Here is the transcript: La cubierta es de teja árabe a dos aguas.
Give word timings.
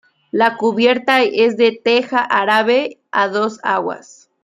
La 0.31 0.57
cubierta 0.57 1.21
es 1.21 1.57
de 1.57 1.73
teja 1.79 2.21
árabe 2.23 2.97
a 3.11 3.27
dos 3.27 3.59
aguas. 3.61 4.31